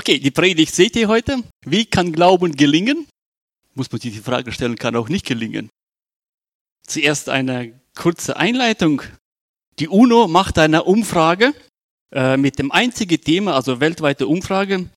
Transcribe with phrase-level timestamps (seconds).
[0.00, 1.42] Okay, die Predigt seht ihr heute.
[1.66, 3.06] Wie kann Glauben gelingen?
[3.74, 5.68] Muss man sich die Frage stellen, kann auch nicht gelingen.
[6.86, 9.02] Zuerst eine kurze Einleitung.
[9.78, 11.52] Die UNO macht eine Umfrage
[12.14, 14.88] äh, mit dem einzigen Thema, also weltweite Umfrage.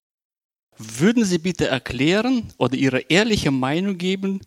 [0.78, 4.40] Würden Sie bitte erklären oder Ihre ehrliche Meinung geben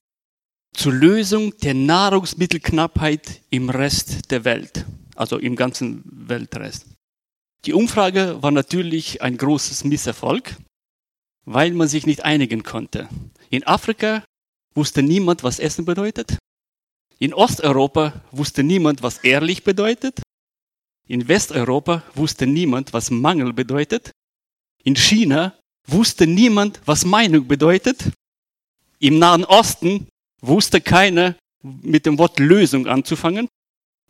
[0.75, 6.96] zur Lösung der Nahrungsmittelknappheit im Rest der Welt, also im ganzen Weltrest?
[7.65, 10.55] Die Umfrage war natürlich ein großes Misserfolg,
[11.45, 13.09] weil man sich nicht einigen konnte.
[13.49, 14.23] In Afrika
[14.75, 16.37] wusste niemand, was Essen bedeutet.
[17.19, 20.21] In Osteuropa wusste niemand, was ehrlich bedeutet.
[21.07, 24.11] In Westeuropa wusste niemand, was Mangel bedeutet.
[24.83, 28.11] In China wusste niemand, was Meinung bedeutet.
[28.99, 30.07] Im Nahen Osten
[30.41, 33.47] wusste keiner mit dem Wort Lösung anzufangen.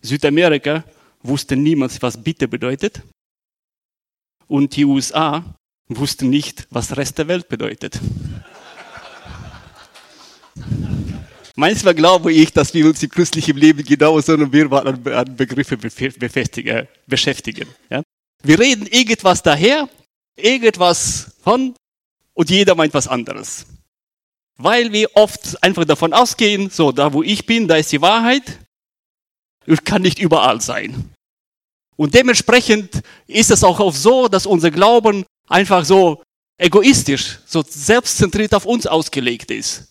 [0.02, 0.84] Südamerika
[1.22, 3.02] wusste niemand, was Bitte bedeutet.
[4.48, 5.44] Und die USA
[5.88, 8.00] wussten nicht, was Rest der Welt bedeutet.
[11.56, 15.76] Manchmal glaube ich, dass wir uns im christlichen Leben genau so einen Wirrwarr an Begriffe
[15.76, 17.68] beschäftigen.
[17.90, 18.04] Ja?
[18.44, 19.90] Wir reden irgendwas daher,
[20.36, 21.74] irgendwas von
[22.34, 23.66] und jeder meint was anderes.
[24.58, 28.60] Weil wir oft einfach davon ausgehen, so da wo ich bin, da ist die Wahrheit
[29.66, 31.12] und kann nicht überall sein.
[31.98, 36.24] Und dementsprechend ist es auch oft so, dass unser Glauben einfach so
[36.58, 39.90] egoistisch, so selbstzentriert auf uns ausgelegt ist.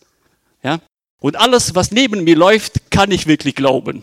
[0.62, 0.80] Ja?
[1.20, 4.02] Und alles, was neben mir läuft, kann ich wirklich glauben.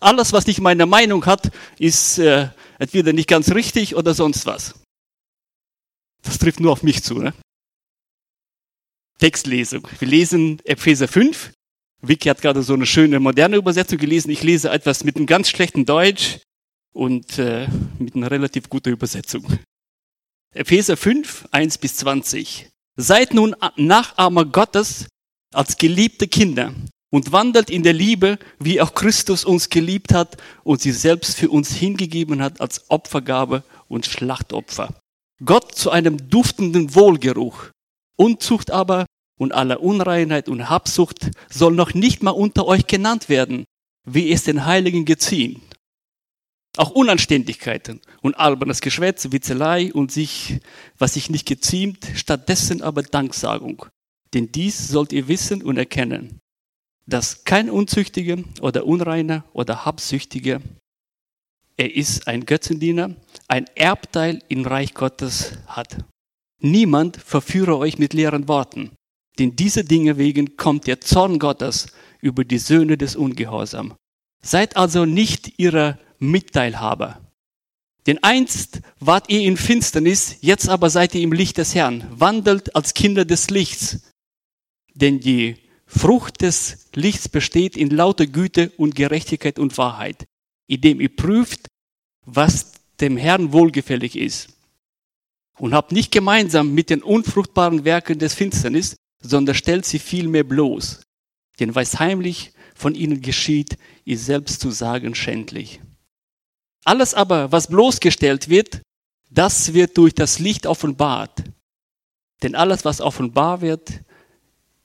[0.00, 4.74] Alles, was nicht meine Meinung hat, ist äh, entweder nicht ganz richtig oder sonst was.
[6.22, 7.18] Das trifft nur auf mich zu.
[7.18, 7.34] Ne?
[9.18, 9.88] Textlesung.
[9.98, 11.52] Wir lesen Epheser 5.
[12.02, 14.30] Vicky hat gerade so eine schöne moderne Übersetzung gelesen.
[14.30, 16.40] Ich lese etwas mit einem ganz schlechten Deutsch
[16.94, 19.46] und äh, mit einer relativ guten Übersetzung.
[20.54, 22.70] Epheser 5, 1 bis 20.
[22.96, 25.08] Seid nun Nachahmer Gottes
[25.52, 26.72] als geliebte Kinder
[27.10, 31.50] und wandelt in der Liebe, wie auch Christus uns geliebt hat und sich selbst für
[31.50, 34.94] uns hingegeben hat als Opfergabe und Schlachtopfer.
[35.44, 37.70] Gott zu einem duftenden Wohlgeruch.
[38.16, 39.06] Unzucht aber
[39.38, 43.64] und aller Unreinheit und Habsucht soll noch nicht mal unter euch genannt werden,
[44.06, 45.73] wie es den Heiligen geziemt.
[46.76, 50.60] Auch Unanständigkeiten und albernes Geschwätz, Witzelei und sich,
[50.98, 53.86] was sich nicht geziemt, stattdessen aber Danksagung.
[54.34, 56.40] Denn dies sollt ihr wissen und erkennen,
[57.06, 60.60] dass kein Unzüchtiger oder Unreiner oder Habsüchtiger,
[61.76, 63.14] er ist ein Götzendiener,
[63.46, 66.04] ein Erbteil im Reich Gottes hat.
[66.60, 68.92] Niemand verführe euch mit leeren Worten,
[69.38, 71.88] denn diese Dinge wegen kommt der Zorn Gottes
[72.20, 73.94] über die Söhne des Ungehorsam.
[74.42, 75.98] Seid also nicht ihrer
[76.30, 77.20] Mitteilhaber.
[78.06, 82.06] Denn einst wart ihr in Finsternis, jetzt aber seid ihr im Licht des Herrn.
[82.10, 84.00] Wandelt als Kinder des Lichts,
[84.94, 90.26] denn die Frucht des Lichts besteht in lauter Güte und Gerechtigkeit und Wahrheit,
[90.66, 91.66] indem ihr prüft,
[92.26, 94.48] was dem Herrn wohlgefällig ist.
[95.58, 101.02] Und habt nicht gemeinsam mit den unfruchtbaren Werken des Finsternis, sondern stellt sie vielmehr bloß.
[101.60, 105.80] Denn was heimlich von ihnen geschieht, ist selbst zu sagen schändlich.
[106.84, 108.82] Alles aber, was bloßgestellt wird,
[109.30, 111.42] das wird durch das Licht offenbart.
[112.42, 114.00] Denn alles, was offenbar wird,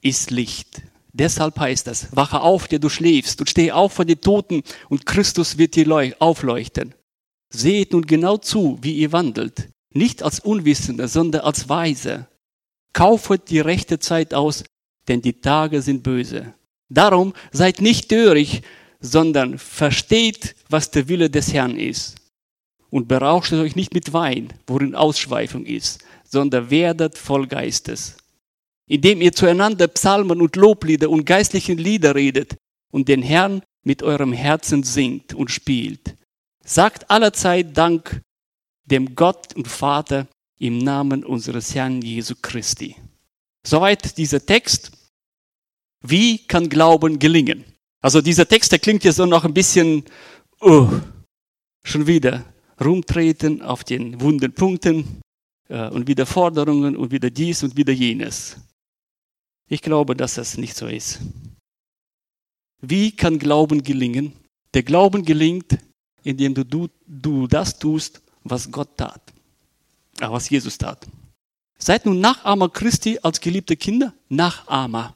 [0.01, 0.81] ist Licht.
[1.11, 5.05] Deshalb heißt es, wache auf, der du schläfst, und steh auf von den Toten, und
[5.05, 6.95] Christus wird dir aufleuchten.
[7.49, 12.27] Seht nun genau zu, wie ihr wandelt, nicht als Unwissende, sondern als Weise.
[12.93, 14.63] Kaufet die rechte Zeit aus,
[15.07, 16.53] denn die Tage sind böse.
[16.89, 18.63] Darum seid nicht töricht,
[19.01, 22.15] sondern versteht, was der Wille des Herrn ist.
[22.89, 28.17] Und berauscht euch nicht mit Wein, worin Ausschweifung ist, sondern werdet voll Geistes
[28.89, 32.57] indem ihr zueinander Psalmen und Loblieder und geistlichen Lieder redet
[32.91, 36.17] und den Herrn mit eurem Herzen singt und spielt.
[36.65, 38.21] Sagt allerzeit Dank
[38.85, 40.27] dem Gott und Vater
[40.59, 42.95] im Namen unseres Herrn Jesu Christi.
[43.65, 44.91] Soweit dieser Text.
[46.01, 47.65] Wie kann Glauben gelingen?
[48.01, 50.03] Also dieser Text, der klingt ja so noch ein bisschen,
[50.61, 50.89] oh,
[51.83, 52.45] schon wieder
[52.79, 55.21] rumtreten auf den wunden Punkten
[55.67, 58.57] äh, und wieder Forderungen und wieder dies und wieder jenes.
[59.67, 61.19] Ich glaube, dass das nicht so ist.
[62.81, 64.33] Wie kann Glauben gelingen?
[64.73, 65.77] Der Glauben gelingt,
[66.23, 69.21] indem du, du, du das tust, was Gott tat,
[70.19, 71.05] äh, was Jesus tat.
[71.77, 75.15] Seid nun Nachahmer Christi als geliebte Kinder, Nachahmer.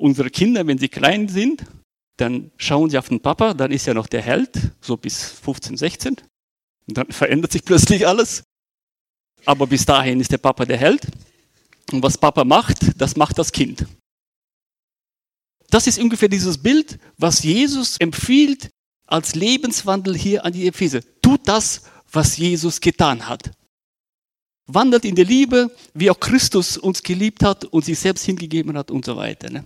[0.00, 1.66] Unsere Kinder, wenn sie klein sind,
[2.16, 4.50] dann schauen sie auf den Papa, dann ist er noch der Held,
[4.80, 6.16] so bis 15, 16.
[6.88, 8.42] Und dann verändert sich plötzlich alles.
[9.44, 11.06] Aber bis dahin ist der Papa der Held.
[11.92, 13.84] Und was Papa macht, das macht das Kind.
[15.68, 18.70] Das ist ungefähr dieses Bild, was Jesus empfiehlt
[19.06, 21.00] als Lebenswandel hier an die Epheser.
[21.20, 23.50] Tut das, was Jesus getan hat.
[24.66, 28.90] Wandelt in der Liebe, wie auch Christus uns geliebt hat und sich selbst hingegeben hat
[28.90, 29.50] und so weiter.
[29.50, 29.64] Ne?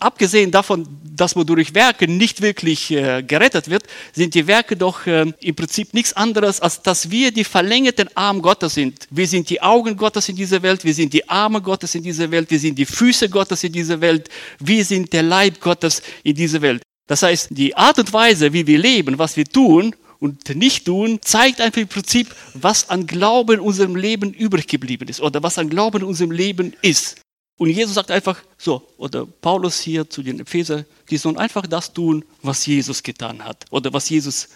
[0.00, 5.06] Abgesehen davon, dass man durch Werke nicht wirklich äh, gerettet wird, sind die Werke doch
[5.06, 9.06] äh, im Prinzip nichts anderes, als dass wir die verlängerten Arme Gottes sind.
[9.10, 12.30] Wir sind die Augen Gottes in dieser Welt, wir sind die Arme Gottes in dieser
[12.30, 16.34] Welt, wir sind die Füße Gottes in dieser Welt, wir sind der Leib Gottes in
[16.34, 16.82] dieser Welt.
[17.06, 21.18] Das heißt, die Art und Weise, wie wir leben, was wir tun und nicht tun,
[21.22, 25.58] zeigt einfach im Prinzip, was an Glauben in unserem Leben übrig geblieben ist oder was
[25.58, 27.20] an Glauben in unserem Leben ist.
[27.60, 31.92] Und Jesus sagt einfach so, oder Paulus hier zu den Epheser, die sollen einfach das
[31.92, 34.48] tun, was Jesus getan hat oder was Jesus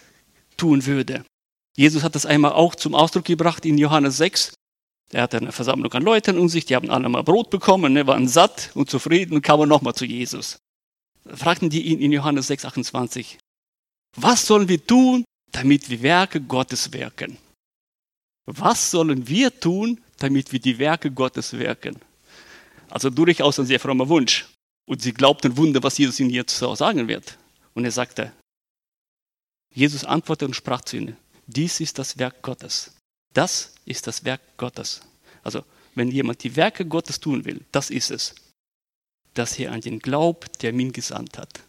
[0.56, 1.22] tun würde.
[1.76, 4.54] Jesus hat das einmal auch zum Ausdruck gebracht in Johannes 6.
[5.12, 8.06] Er hatte eine Versammlung an Leuten um sich, die haben alle mal Brot bekommen, ne,
[8.06, 10.56] waren satt und zufrieden und kamen nochmal zu Jesus.
[11.24, 13.38] Da fragten die ihn in Johannes 6, 28,
[14.16, 17.36] was sollen wir tun, damit wir Werke Gottes wirken?
[18.46, 22.00] Was sollen wir tun, damit wir die Werke Gottes wirken?
[22.90, 24.46] Also durchaus ein sehr frommer Wunsch.
[24.86, 27.38] Und sie glaubten Wunder, was Jesus ihnen jetzt sagen wird.
[27.74, 28.32] Und er sagte,
[29.72, 31.16] Jesus antwortete und sprach zu ihnen,
[31.46, 32.94] dies ist das Werk Gottes.
[33.32, 35.00] Das ist das Werk Gottes.
[35.42, 35.64] Also,
[35.94, 38.34] wenn jemand die Werke Gottes tun will, das ist es,
[39.34, 41.62] dass er an den glaubt, der ihn gesandt hat.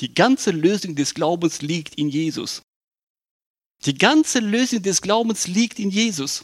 [0.00, 2.62] Die ganze Lösung des Glaubens liegt in Jesus.
[3.84, 6.42] Die ganze Lösung des Glaubens liegt in Jesus.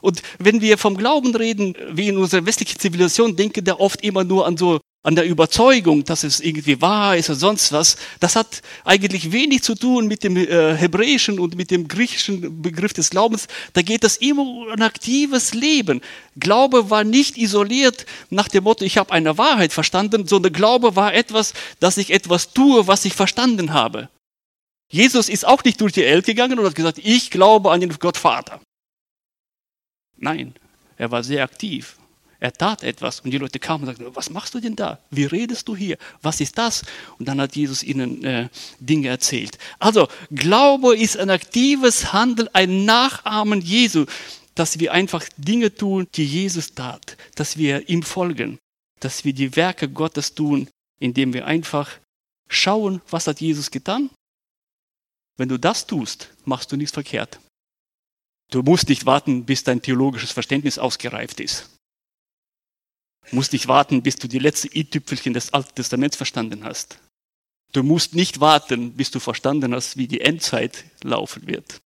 [0.00, 4.24] Und wenn wir vom Glauben reden, wie in unserer westlichen Zivilisation, denken wir oft immer
[4.24, 7.96] nur an so an der Überzeugung, dass es irgendwie wahr ist oder sonst was.
[8.20, 12.92] Das hat eigentlich wenig zu tun mit dem äh, hebräischen und mit dem griechischen Begriff
[12.92, 13.48] des Glaubens.
[13.72, 16.02] Da geht es immer um ein aktives Leben.
[16.38, 21.14] Glaube war nicht isoliert nach dem Motto, ich habe eine Wahrheit verstanden, sondern Glaube war
[21.14, 24.10] etwas, dass ich etwas tue, was ich verstanden habe.
[24.92, 27.96] Jesus ist auch nicht durch die Welt gegangen und hat gesagt, ich glaube an den
[27.98, 28.60] Gott Vater.
[30.20, 30.54] Nein,
[30.96, 31.96] er war sehr aktiv.
[32.38, 34.98] Er tat etwas und die Leute kamen und sagten, was machst du denn da?
[35.10, 35.98] Wie redest du hier?
[36.22, 36.82] Was ist das?
[37.18, 39.58] Und dann hat Jesus ihnen äh, Dinge erzählt.
[39.78, 44.06] Also Glaube ist ein aktives Handeln, ein Nachahmen Jesu,
[44.54, 48.58] dass wir einfach Dinge tun, die Jesus tat, dass wir ihm folgen,
[49.00, 50.68] dass wir die Werke Gottes tun,
[50.98, 51.90] indem wir einfach
[52.48, 54.08] schauen, was hat Jesus getan.
[55.36, 57.38] Wenn du das tust, machst du nichts verkehrt.
[58.50, 61.70] Du musst nicht warten, bis dein theologisches Verständnis ausgereift ist.
[63.30, 66.98] Du musst nicht warten, bis du die letzte i-Tüpfelchen des Alten Testaments verstanden hast.
[67.72, 71.80] Du musst nicht warten, bis du verstanden hast, wie die Endzeit laufen wird.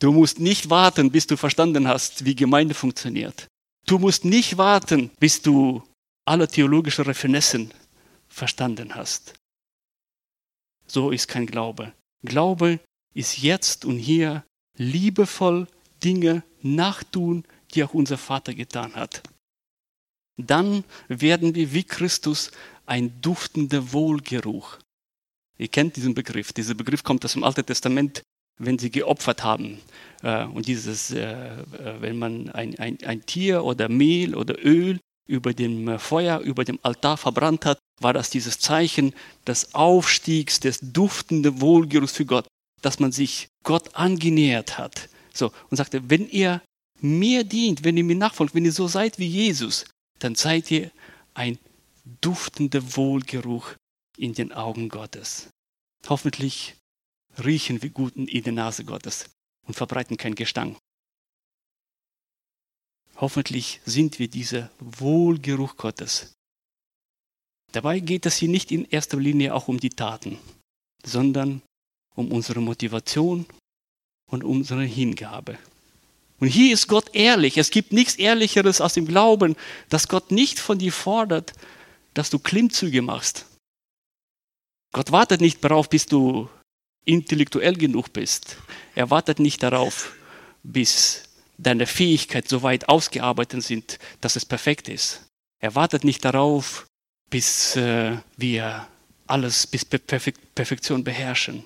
[0.00, 3.48] Du musst nicht warten, bis du verstanden hast, wie Gemeinde funktioniert.
[3.86, 5.82] Du musst nicht warten, bis du
[6.26, 7.72] alle theologischen Refinessen
[8.28, 9.34] verstanden hast.
[10.86, 11.92] So ist kein Glaube.
[12.22, 12.80] Glaube
[13.14, 14.44] ist jetzt und hier
[14.76, 15.66] liebevoll
[16.02, 17.44] Dinge nachtun,
[17.74, 19.22] die auch unser Vater getan hat.
[20.36, 22.50] Dann werden wir wie Christus
[22.84, 24.78] ein duftender Wohlgeruch.
[25.58, 26.52] Ihr kennt diesen Begriff.
[26.52, 28.22] Dieser Begriff kommt aus dem Alten Testament,
[28.58, 29.78] wenn sie geopfert haben.
[30.22, 35.00] Äh, und dieses, äh, äh, wenn man ein, ein, ein Tier oder Mehl oder Öl
[35.26, 39.14] über dem Feuer, über dem Altar verbrannt hat, war das dieses Zeichen
[39.46, 42.46] des Aufstiegs, des duftenden Wohlgeruchs für Gott
[42.82, 45.08] dass man sich Gott angenähert hat.
[45.32, 46.62] So, und sagte, wenn ihr
[47.00, 49.84] mir dient, wenn ihr mir nachfolgt, wenn ihr so seid wie Jesus,
[50.18, 50.90] dann seid ihr
[51.34, 51.58] ein
[52.20, 53.74] duftender Wohlgeruch
[54.16, 55.50] in den Augen Gottes.
[56.08, 56.76] Hoffentlich
[57.44, 59.28] riechen wir gut in der Nase Gottes
[59.66, 60.78] und verbreiten keinen Gestank.
[63.16, 66.34] Hoffentlich sind wir dieser Wohlgeruch Gottes.
[67.72, 70.38] Dabei geht es hier nicht in erster Linie auch um die Taten,
[71.04, 71.62] sondern
[72.16, 73.46] um unsere Motivation
[74.28, 75.56] und unsere Hingabe.
[76.40, 77.56] Und hier ist Gott ehrlich.
[77.56, 79.54] Es gibt nichts Ehrlicheres als im Glauben,
[79.88, 81.52] dass Gott nicht von dir fordert,
[82.14, 83.46] dass du Klimmzüge machst.
[84.92, 86.48] Gott wartet nicht darauf, bis du
[87.04, 88.56] intellektuell genug bist.
[88.94, 90.14] Er wartet nicht darauf,
[90.62, 91.24] bis
[91.58, 95.22] deine Fähigkeiten so weit ausgearbeitet sind, dass es perfekt ist.
[95.58, 96.86] Er wartet nicht darauf,
[97.30, 98.86] bis äh, wir
[99.26, 101.64] alles bis Perfektion beherrschen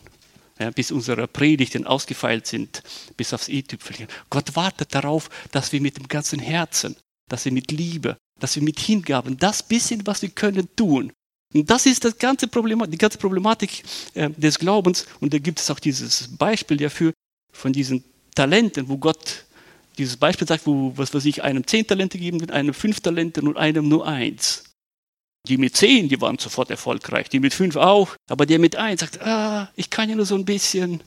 [0.60, 2.82] ja, bis unsere Predigten ausgefeilt sind,
[3.16, 4.08] bis aufs i-Tüpfelchen.
[4.28, 6.96] Gott wartet darauf, dass wir mit dem ganzen Herzen,
[7.28, 11.12] dass wir mit Liebe, dass wir mit Hingaben das bisschen, was wir können, tun.
[11.52, 13.82] Und das ist das ganze Problematik, die ganze Problematik
[14.14, 15.06] äh, des Glaubens.
[15.20, 17.12] Und da gibt es auch dieses Beispiel dafür,
[17.52, 19.44] von diesen Talenten, wo Gott
[19.98, 23.42] dieses Beispiel sagt, wo, was weiß ich, einem zehn Talente geben wird, einem fünf Talente
[23.42, 24.64] und einem nur eins.
[25.48, 29.00] Die mit zehn, die waren sofort erfolgreich, die mit fünf auch, aber der mit eins
[29.00, 31.02] sagt, ah, ich kann ja nur so ein bisschen,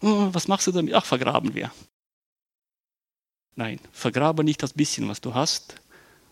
[0.00, 0.94] oh, was machst du damit?
[0.94, 1.72] Ach, vergraben wir.
[3.56, 5.74] Nein, vergrabe nicht das bisschen, was du hast,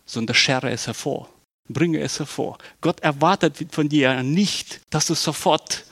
[0.05, 1.29] sondern schere es hervor,
[1.67, 2.57] bringe es hervor.
[2.81, 5.85] Gott erwartet von dir nicht, dass du sofort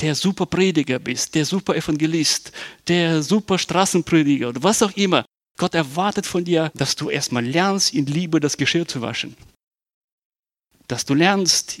[0.00, 2.52] der super Prediger bist, der super Evangelist,
[2.88, 5.24] der super Straßenprediger oder was auch immer.
[5.56, 9.36] Gott erwartet von dir, dass du erstmal lernst, in Liebe das Geschirr zu waschen.
[10.88, 11.80] Dass du lernst,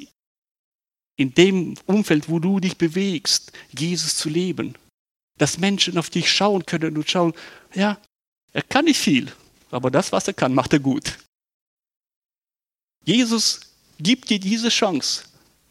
[1.16, 4.76] in dem Umfeld, wo du dich bewegst, Jesus zu leben.
[5.38, 7.34] Dass Menschen auf dich schauen können und schauen,
[7.74, 8.00] ja,
[8.52, 9.32] er kann nicht viel,
[9.70, 11.18] aber das, was er kann, macht er gut.
[13.04, 13.60] Jesus
[13.98, 15.24] gibt dir diese Chance.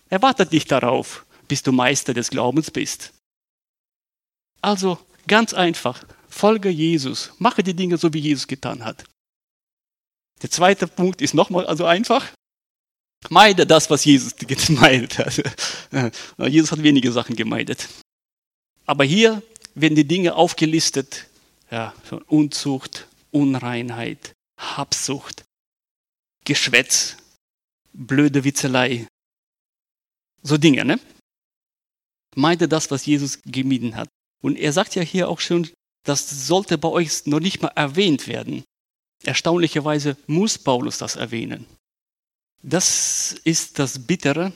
[0.09, 3.13] Er wartet nicht darauf, bis du Meister des Glaubens bist.
[4.61, 9.05] Also ganz einfach, folge Jesus, mache die Dinge so, wie Jesus getan hat.
[10.41, 12.31] Der zweite Punkt ist nochmal also einfach.
[13.29, 15.41] Meide das, was Jesus gemeidet hat.
[16.37, 17.87] Jesus hat wenige Sachen gemeidet.
[18.85, 19.41] Aber hier
[19.75, 21.27] werden die Dinge aufgelistet.
[21.71, 21.93] Ja,
[22.27, 25.43] Unzucht, Unreinheit, Habsucht,
[26.45, 27.17] Geschwätz,
[27.93, 29.07] blöde Witzelei.
[30.43, 30.99] So Dinge, ne?
[32.35, 34.09] Meide das, was Jesus gemieden hat.
[34.41, 35.69] Und er sagt ja hier auch schon,
[36.03, 38.63] das sollte bei euch noch nicht mal erwähnt werden.
[39.23, 41.65] Erstaunlicherweise muss Paulus das erwähnen.
[42.65, 44.53] Das ist das Bittere,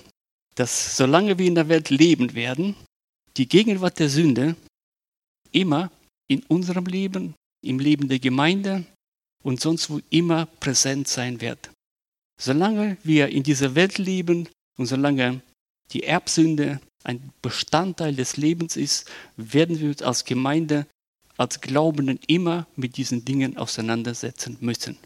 [0.55, 2.75] dass solange wir in der Welt leben werden,
[3.35, 4.55] die Gegenwart der Sünde
[5.51, 5.91] immer
[6.27, 8.85] in unserem Leben, im Leben der Gemeinde
[9.43, 11.69] und sonst wo immer präsent sein wird.
[12.39, 14.47] Solange wir in dieser Welt leben
[14.77, 15.41] und solange
[15.91, 20.87] die Erbsünde ein Bestandteil des Lebens ist, werden wir uns als Gemeinde
[21.37, 24.97] als Glaubenden immer mit diesen Dingen auseinandersetzen müssen.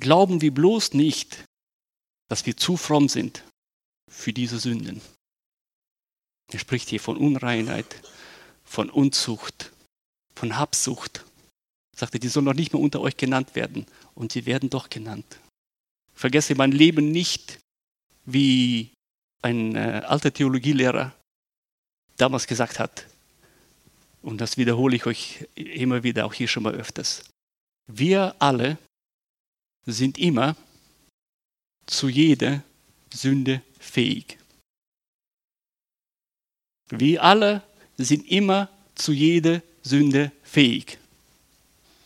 [0.00, 1.44] Glauben wir bloß nicht,
[2.28, 3.44] dass wir zu fromm sind
[4.10, 5.00] für diese Sünden.
[6.52, 8.02] Er spricht hier von Unreinheit,
[8.64, 9.72] von Unzucht,
[10.34, 11.24] von Habsucht.
[11.94, 13.86] Er sagte, die sollen noch nicht mehr unter euch genannt werden.
[14.14, 15.38] Und sie werden doch genannt.
[16.14, 17.58] Vergesse mein Leben nicht,
[18.24, 18.92] wie
[19.42, 21.14] ein äh, alter Theologielehrer
[22.16, 23.06] damals gesagt hat,
[24.22, 27.24] und das wiederhole ich euch immer wieder, auch hier schon mal öfters.
[27.86, 28.78] Wir alle
[29.86, 30.56] sind immer
[31.88, 32.62] zu jeder
[33.12, 34.38] Sünde fähig.
[36.90, 37.62] Wir alle
[37.96, 40.98] sind immer zu jeder Sünde fähig.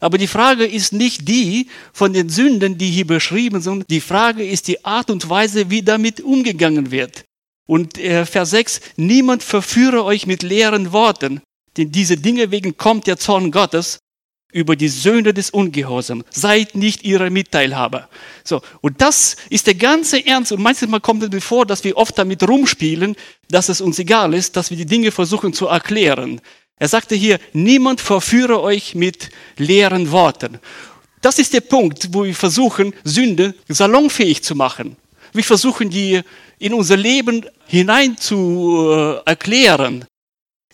[0.00, 4.44] Aber die Frage ist nicht die von den Sünden, die hier beschrieben sind, die Frage
[4.44, 7.24] ist die Art und Weise, wie damit umgegangen wird.
[7.68, 11.40] Und äh, Vers 6, niemand verführe euch mit leeren Worten,
[11.76, 13.98] denn diese Dinge wegen kommt der Zorn Gottes
[14.52, 16.24] über die Söhne des Ungehorsams.
[16.30, 18.08] Seid nicht ihre Mitteilhaber.
[18.44, 18.60] So.
[18.80, 20.52] Und das ist der ganze Ernst.
[20.52, 23.16] Und manchmal kommt es mir vor, dass wir oft damit rumspielen,
[23.50, 26.40] dass es uns egal ist, dass wir die Dinge versuchen zu erklären.
[26.78, 30.58] Er sagte hier, niemand verführe euch mit leeren Worten.
[31.20, 34.96] Das ist der Punkt, wo wir versuchen, Sünde salonfähig zu machen.
[35.32, 36.20] Wir versuchen, die
[36.58, 40.04] in unser Leben hinein zu äh, erklären.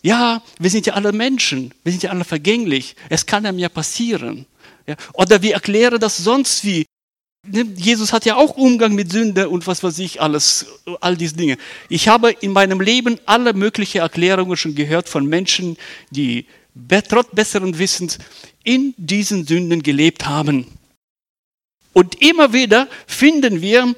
[0.02, 3.68] Ja, wir sind ja alle Menschen, wir sind ja alle vergänglich, es kann einem ja
[3.68, 4.46] passieren.
[4.86, 6.86] Ja, oder wir erklären das sonst wie.
[7.46, 10.66] Ne, Jesus hat ja auch Umgang mit Sünde und was weiß ich alles,
[11.00, 11.56] all diese Dinge.
[11.88, 15.76] Ich habe in meinem Leben alle möglichen Erklärungen schon gehört von Menschen,
[16.10, 16.46] die
[17.08, 18.18] trotz besseren Wissens
[18.64, 20.66] in diesen Sünden gelebt haben.
[21.92, 23.94] Und immer wieder finden wir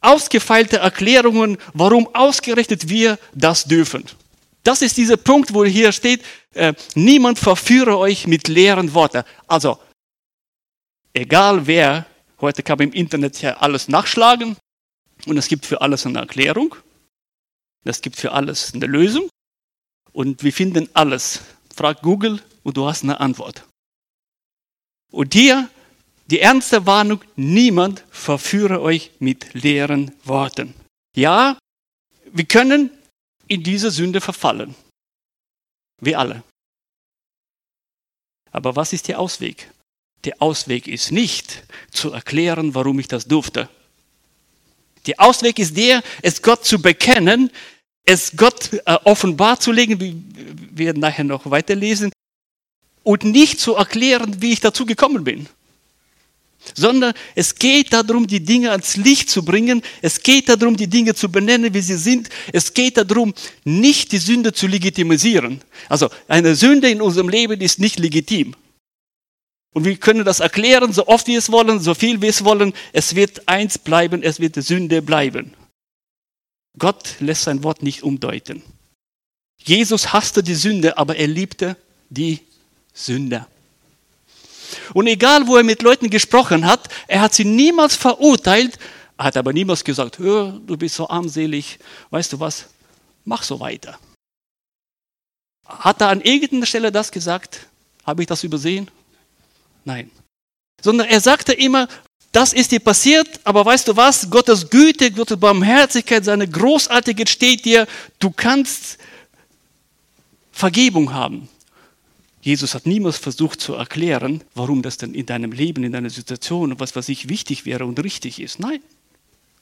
[0.00, 4.04] ausgefeilte Erklärungen, warum ausgerechnet wir das dürfen.
[4.64, 9.22] Das ist dieser Punkt, wo hier steht, äh, niemand verführe euch mit leeren Worten.
[9.46, 9.78] Also,
[11.12, 12.06] egal wer,
[12.40, 14.56] heute kann man im Internet ja alles nachschlagen
[15.26, 16.74] und es gibt für alles eine Erklärung,
[17.84, 19.28] es gibt für alles eine Lösung
[20.12, 21.42] und wir finden alles.
[21.76, 23.66] Frag Google und du hast eine Antwort.
[25.12, 25.68] Und hier
[26.26, 30.74] die ernste Warnung, niemand verführe euch mit leeren Worten.
[31.14, 31.58] Ja,
[32.32, 32.90] wir können
[33.48, 34.74] in diese Sünde verfallen.
[36.00, 36.42] Wir alle.
[38.50, 39.70] Aber was ist der Ausweg?
[40.24, 43.68] Der Ausweg ist nicht zu erklären, warum ich das durfte.
[45.06, 47.50] Der Ausweg ist der, es Gott zu bekennen,
[48.06, 50.22] es Gott äh, offenbar zu legen, wie
[50.70, 52.12] wir nachher noch weiterlesen,
[53.02, 55.48] und nicht zu erklären, wie ich dazu gekommen bin.
[56.74, 59.82] Sondern es geht darum, die Dinge ans Licht zu bringen.
[60.00, 62.28] Es geht darum, die Dinge zu benennen, wie sie sind.
[62.52, 65.60] Es geht darum, nicht die Sünde zu legitimisieren.
[65.88, 68.54] Also eine Sünde in unserem Leben ist nicht legitim.
[69.74, 72.72] Und wir können das erklären, so oft wir es wollen, so viel wir es wollen.
[72.92, 75.52] Es wird eins bleiben, es wird Sünde bleiben.
[76.78, 78.62] Gott lässt sein Wort nicht umdeuten.
[79.58, 81.76] Jesus hasste die Sünde, aber er liebte
[82.08, 82.40] die
[82.92, 83.48] Sünder.
[84.92, 88.78] Und egal, wo er mit Leuten gesprochen hat, er hat sie niemals verurteilt,
[89.16, 91.78] er hat aber niemals gesagt, du bist so armselig,
[92.10, 92.66] weißt du was,
[93.24, 93.98] mach so weiter.
[95.66, 97.66] Hat er an irgendeiner Stelle das gesagt?
[98.04, 98.90] Habe ich das übersehen?
[99.84, 100.10] Nein.
[100.82, 101.88] Sondern er sagte immer,
[102.32, 104.28] das ist dir passiert, aber weißt du was?
[104.28, 107.86] Gottes Güte, Gottes Barmherzigkeit, seine Großartigkeit steht dir.
[108.18, 108.98] Du kannst
[110.50, 111.48] Vergebung haben.
[112.44, 116.78] Jesus hat niemals versucht zu erklären, warum das denn in deinem Leben, in deiner Situation,
[116.78, 118.60] was was ich wichtig wäre und richtig ist.
[118.60, 118.82] Nein,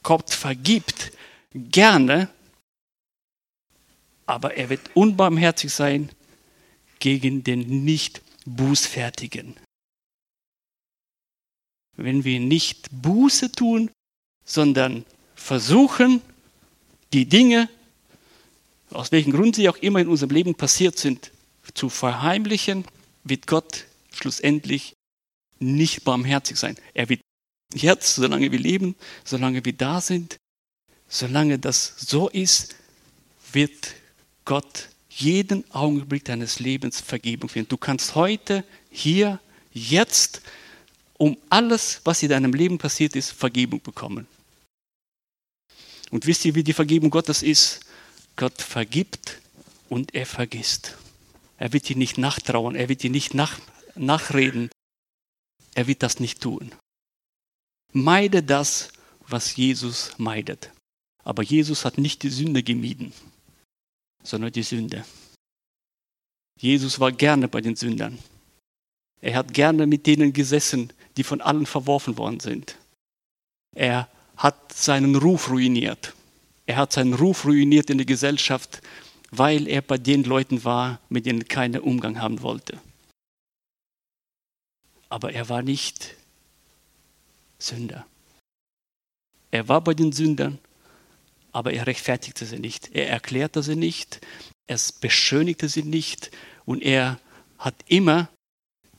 [0.03, 1.13] Gott vergibt
[1.53, 2.27] gerne,
[4.25, 6.09] aber er wird unbarmherzig sein
[6.99, 9.55] gegen den nicht Bußfertigen.
[11.95, 13.91] Wenn wir nicht Buße tun,
[14.43, 16.21] sondern versuchen,
[17.13, 17.69] die Dinge,
[18.89, 21.31] aus welchem Grund sie auch immer in unserem Leben passiert sind,
[21.73, 22.85] zu verheimlichen,
[23.23, 24.93] wird Gott schlussendlich
[25.59, 26.77] nicht barmherzig sein.
[26.93, 27.21] Er wird
[27.73, 30.37] jetzt, solange wir leben, solange wir da sind,
[31.07, 32.75] solange das so ist,
[33.51, 33.95] wird
[34.45, 37.69] Gott jeden Augenblick deines Lebens Vergebung finden.
[37.69, 39.39] Du kannst heute, hier,
[39.71, 40.41] jetzt,
[41.17, 44.27] um alles, was in deinem Leben passiert ist, Vergebung bekommen.
[46.09, 47.81] Und wisst ihr, wie die Vergebung Gottes ist?
[48.35, 49.39] Gott vergibt
[49.89, 50.97] und er vergisst.
[51.63, 53.57] Er wird dir nicht nachtrauern, er wird dir nicht nach,
[53.95, 54.69] nachreden.
[55.73, 56.75] Er wird das nicht tun.
[57.93, 58.91] Meide das,
[59.29, 60.71] was Jesus meidet.
[61.23, 63.13] Aber Jesus hat nicht die Sünde gemieden,
[64.23, 65.05] sondern die Sünde.
[66.59, 68.19] Jesus war gerne bei den Sündern.
[69.21, 72.77] Er hat gerne mit denen gesessen, die von allen verworfen worden sind.
[73.73, 76.13] Er hat seinen Ruf ruiniert.
[76.65, 78.81] Er hat seinen Ruf ruiniert in der Gesellschaft
[79.37, 82.79] weil er bei den Leuten war, mit denen keiner Umgang haben wollte.
[85.09, 86.15] Aber er war nicht
[87.57, 88.05] Sünder.
[89.51, 90.59] Er war bei den Sündern,
[91.51, 92.91] aber er rechtfertigte sie nicht.
[92.93, 94.21] Er erklärte sie nicht,
[94.67, 96.31] er beschönigte sie nicht
[96.65, 97.19] und er
[97.57, 98.29] hat immer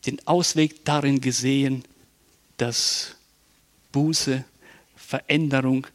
[0.06, 1.84] den Ausweg darin gesehen,
[2.56, 3.16] dass
[3.92, 4.44] Buße,
[4.96, 5.86] Veränderung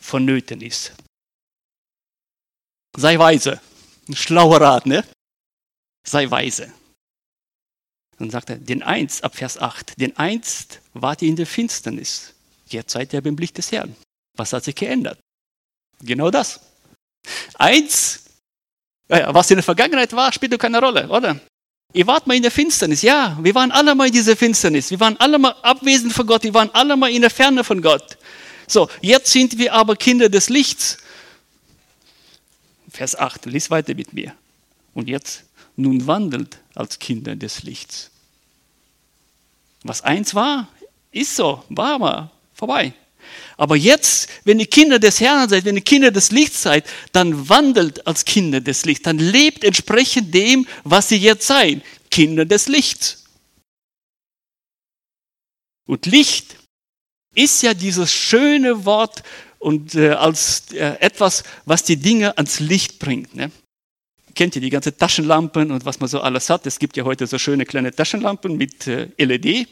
[0.00, 0.92] vonnöten ist.
[2.96, 3.60] Sei weise.
[4.08, 5.04] Ein schlauer Rat, ne?
[6.06, 6.72] Sei weise.
[8.18, 12.34] Dann sagt er, den einst, ab Vers 8, den einst wart ihr in der Finsternis,
[12.68, 13.96] jetzt seid ihr beim Licht des Herrn.
[14.36, 15.18] Was hat sich geändert?
[16.02, 16.60] Genau das.
[17.54, 18.24] Eins,
[19.08, 21.40] was in der Vergangenheit war, spielt doch keine Rolle, oder?
[21.94, 25.00] Ihr wart mal in der Finsternis, ja, wir waren alle mal in dieser Finsternis, wir
[25.00, 28.18] waren alle mal abwesend von Gott, wir waren alle mal in der Ferne von Gott.
[28.66, 30.98] So, jetzt sind wir aber Kinder des Lichts.
[32.92, 34.34] Vers 8, lies weiter mit mir.
[34.94, 35.44] Und jetzt,
[35.76, 38.10] nun wandelt als Kinder des Lichts.
[39.82, 40.68] Was eins war,
[41.10, 42.92] ist so, war mal, vorbei.
[43.56, 47.48] Aber jetzt, wenn ihr Kinder des Herrn seid, wenn ihr Kinder des Lichts seid, dann
[47.48, 52.68] wandelt als Kinder des Lichts, dann lebt entsprechend dem, was ihr jetzt seid, Kinder des
[52.68, 53.24] Lichts.
[55.86, 56.56] Und Licht
[57.34, 59.22] ist ja dieses schöne Wort,
[59.62, 63.34] und äh, als äh, etwas, was die Dinge ans Licht bringt.
[63.34, 63.50] Ne?
[64.34, 66.66] Kennt ihr die ganzen Taschenlampen und was man so alles hat?
[66.66, 69.68] Es gibt ja heute so schöne kleine Taschenlampen mit äh, LED.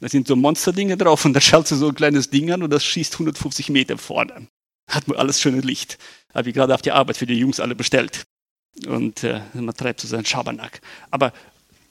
[0.00, 2.84] Da sind so Monsterdinge drauf und da schaltet so ein kleines Ding an und das
[2.84, 4.48] schießt 150 Meter vorne.
[4.88, 5.98] Hat man alles schöne Licht.
[6.32, 8.24] Habe ich gerade auf die Arbeit für die Jungs alle bestellt.
[8.86, 10.80] Und äh, man treibt so seinen Schabernack.
[11.10, 11.32] Aber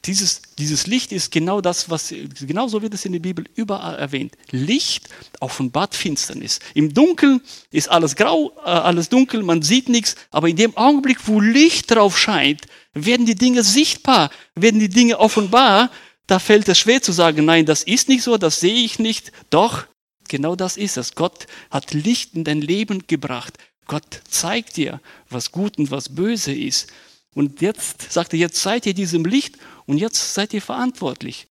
[0.06, 4.36] dieses, dieses Licht ist genau das, was, genauso wird es in der Bibel überall erwähnt.
[4.52, 5.08] Licht
[5.39, 6.60] offenbart Finsternis.
[6.74, 11.28] Im Dunkeln ist alles grau, äh, alles dunkel, man sieht nichts, aber in dem Augenblick,
[11.28, 12.63] wo Licht drauf scheint,
[12.94, 15.89] werden die Dinge sichtbar, werden die Dinge offenbar.
[16.28, 19.32] Da fällt es schwer zu sagen, nein, das ist nicht so, das sehe ich nicht.
[19.50, 19.86] Doch,
[20.28, 21.16] genau das ist es.
[21.16, 23.58] Gott hat Licht in dein Leben gebracht.
[23.88, 26.88] Gott zeigt dir, was gut und was böse ist.
[27.36, 31.48] Und jetzt sagt er, jetzt seid ihr diesem Licht und jetzt seid ihr verantwortlich,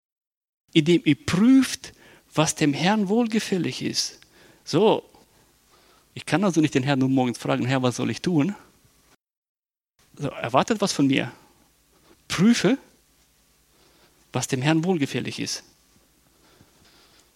[0.73, 1.93] indem ihr prüft,
[2.33, 4.19] was dem Herrn wohlgefällig ist.
[4.63, 5.03] So,
[6.13, 8.55] ich kann also nicht den Herrn nur morgens fragen, Herr, was soll ich tun?
[10.17, 11.31] So, erwartet was von mir.
[12.27, 12.77] Prüfe,
[14.31, 15.63] was dem Herrn wohlgefällig ist.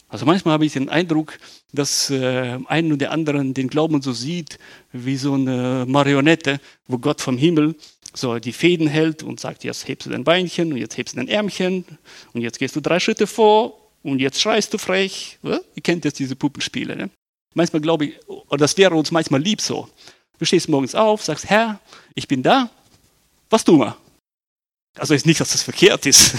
[0.07, 1.37] Also manchmal habe ich den Eindruck,
[1.73, 4.59] dass äh, einen oder anderen den Glauben so sieht
[4.93, 7.75] wie so eine Marionette, wo Gott vom Himmel
[8.15, 11.17] so die Fäden hält und sagt, jetzt hebst du dein Beinchen und jetzt hebst du
[11.17, 11.85] dein Ärmchen
[12.33, 15.37] und jetzt gehst du drei Schritte vor und jetzt schreist du frech.
[15.43, 15.59] Ja?
[15.75, 16.95] Ihr kennt jetzt diese Puppenspiele.
[16.95, 17.09] Ne?
[17.53, 19.89] Manchmal glaube ich, oder das wäre uns manchmal lieb so.
[20.37, 21.79] Du stehst morgens auf, sagst, Herr,
[22.13, 22.69] ich bin da,
[23.49, 23.97] was tun wir?
[24.97, 26.35] Also ist nicht, dass das verkehrt ist.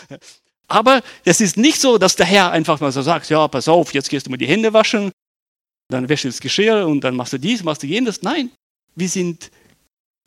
[0.68, 3.92] Aber es ist nicht so, dass der Herr einfach mal so sagt, ja, pass auf,
[3.92, 5.12] jetzt gehst du mal die Hände waschen,
[5.88, 8.22] dann wäschst du das Geschirr und dann machst du dies, machst du jenes.
[8.22, 8.50] Nein,
[8.94, 9.50] wir sind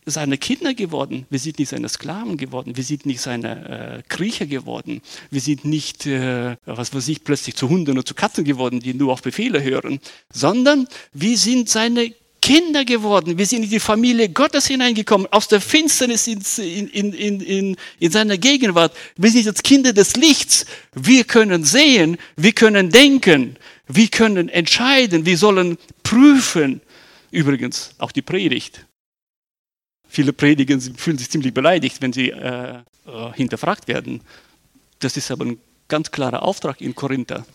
[0.08, 1.26] seine Kinder geworden.
[1.30, 2.76] Wir sind nicht seine Sklaven geworden.
[2.76, 5.02] Wir sind nicht seine äh, Kriecher geworden.
[5.30, 8.94] Wir sind nicht, äh, was weiß ich, plötzlich zu Hunden oder zu Katzen geworden, die
[8.94, 10.00] nur auf Befehle hören,
[10.32, 13.38] sondern wir sind seine Kinder geworden.
[13.38, 16.40] Wir sind in die Familie Gottes hineingekommen, aus der Finsternis in,
[16.88, 18.96] in, in, in, in seiner Gegenwart.
[19.18, 20.66] Wir sind jetzt Kinder des Lichts.
[20.94, 23.58] Wir können sehen, wir können denken,
[23.90, 26.80] wir können entscheiden, wir sollen prüfen.
[27.32, 28.87] Übrigens, auch die Predigt.
[30.18, 34.22] Viele Prediger fühlen sich ziemlich beleidigt, wenn sie äh, äh, hinterfragt werden.
[34.98, 37.46] Das ist aber ein ganz klarer Auftrag in Korinther.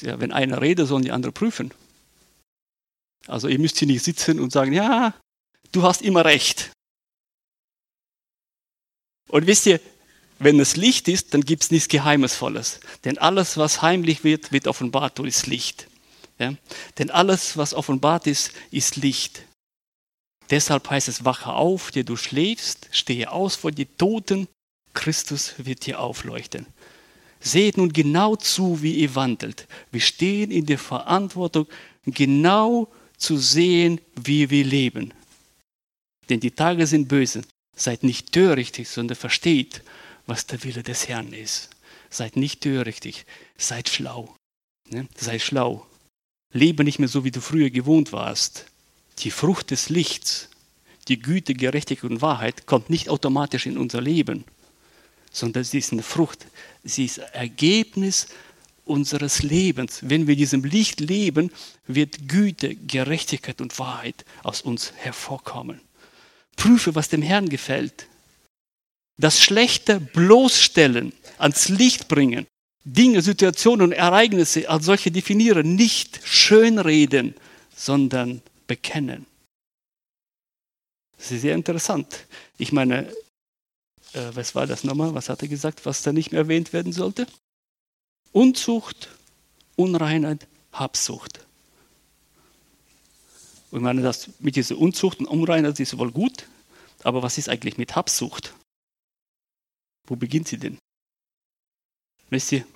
[0.00, 1.70] Ja, wenn einer redet, sollen die anderen prüfen.
[3.26, 5.12] Also ihr müsst hier nicht sitzen und sagen, ja,
[5.70, 6.70] du hast immer recht.
[9.28, 9.80] Und wisst ihr,
[10.38, 12.80] wenn es Licht ist, dann gibt es nichts Geheimnisvolles.
[13.04, 15.88] Denn alles, was heimlich wird, wird offenbart durch Licht.
[16.38, 16.54] Ja?
[16.96, 19.42] Denn alles, was offenbart ist, ist Licht.
[20.52, 24.46] Deshalb heißt es, wache auf, der du schläfst, stehe aus vor die Toten,
[24.92, 26.66] Christus wird dir aufleuchten.
[27.40, 29.66] Seht nun genau zu, wie ihr wandelt.
[29.90, 31.66] Wir stehen in der Verantwortung,
[32.04, 35.14] genau zu sehen, wie wir leben.
[36.28, 37.40] Denn die Tage sind böse.
[37.74, 39.82] Seid nicht törichtig, sondern versteht,
[40.26, 41.70] was der Wille des Herrn ist.
[42.10, 43.24] Seid nicht törichtig,
[43.56, 44.36] seid schlau.
[44.90, 45.08] Ne?
[45.16, 45.86] Sei schlau.
[46.52, 48.66] Lebe nicht mehr so, wie du früher gewohnt warst.
[49.20, 50.48] Die Frucht des Lichts,
[51.08, 54.44] die Güte, Gerechtigkeit und Wahrheit kommt nicht automatisch in unser Leben,
[55.30, 56.46] sondern sie ist eine Frucht.
[56.84, 58.28] Sie ist Ergebnis
[58.84, 60.00] unseres Lebens.
[60.02, 61.50] Wenn wir diesem Licht leben,
[61.86, 65.80] wird Güte, Gerechtigkeit und Wahrheit aus uns hervorkommen.
[66.56, 68.06] Prüfe, was dem Herrn gefällt.
[69.18, 72.46] Das Schlechte bloßstellen, ans Licht bringen,
[72.84, 77.34] Dinge, Situationen und Ereignisse als solche definieren, nicht schönreden,
[77.74, 79.26] sondern bekennen.
[81.16, 82.26] Das ist sehr interessant.
[82.58, 83.08] Ich meine,
[84.12, 85.14] äh, was war das nochmal?
[85.14, 87.26] Was hat er gesagt, was da nicht mehr erwähnt werden sollte?
[88.32, 89.08] Unzucht,
[89.76, 91.46] Unreinheit, Habsucht.
[93.70, 96.46] Und ich meine, das mit dieser Unzucht und Unreinheit ist wohl gut,
[97.02, 98.54] aber was ist eigentlich mit Habsucht?
[100.06, 100.78] Wo beginnt sie denn?
[102.30, 102.66] Wisst ihr,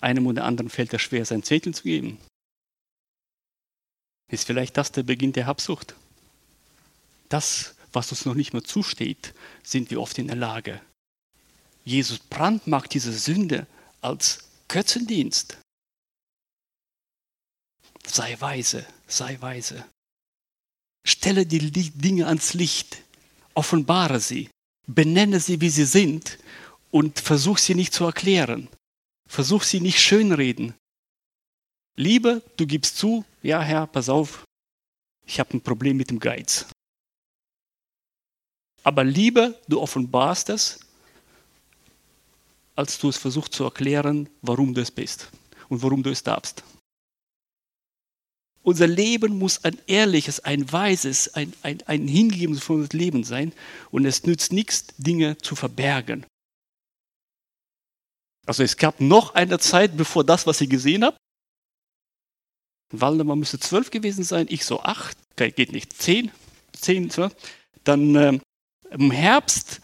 [0.00, 2.18] einem oder anderen fällt es schwer, sein Zettel zu geben.
[4.32, 5.94] Ist vielleicht das der Beginn der Habsucht?
[7.28, 10.80] Das, was uns noch nicht mehr zusteht, sind wir oft in der Lage.
[11.84, 13.66] Jesus brandmacht diese Sünde
[14.00, 15.58] als Götzendienst.
[18.06, 19.84] Sei weise, sei weise.
[21.06, 23.02] Stelle die Dinge ans Licht,
[23.52, 24.48] offenbare sie,
[24.86, 26.38] benenne sie, wie sie sind
[26.90, 28.68] und versuch sie nicht zu erklären.
[29.28, 30.74] Versuch sie nicht schönreden.
[31.96, 34.44] Liebe, du gibst zu, ja Herr, pass auf,
[35.26, 36.66] ich habe ein Problem mit dem Geiz.
[38.84, 40.80] Aber Liebe, du offenbarst es
[42.76, 45.30] als du es versuchst zu erklären, warum du es bist
[45.68, 46.64] und warum du es darfst.
[48.62, 53.52] Unser Leben muss ein ehrliches, ein weises, ein, ein, ein hingegebenes Leben sein
[53.90, 56.24] und es nützt nichts, Dinge zu verbergen.
[58.46, 61.16] Also es gab noch eine Zeit, bevor das, was ich gesehen habe.
[62.92, 66.30] Waldemar müsste zwölf gewesen sein, ich so acht, geht nicht, zehn,
[66.72, 67.34] zehn, zwölf.
[67.84, 68.38] Dann äh,
[68.90, 69.80] im Herbst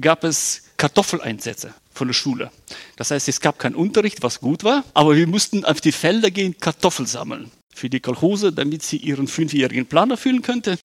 [0.00, 2.50] gab es Kartoffeleinsätze von der Schule.
[2.96, 6.30] Das heißt, es gab keinen Unterricht, was gut war, aber wir mussten auf die Felder
[6.30, 7.50] gehen, Kartoffeln sammeln.
[7.74, 10.78] Für die Kolchose, damit sie ihren fünfjährigen Plan erfüllen könnte.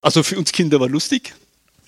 [0.00, 1.34] Also für uns Kinder war lustig.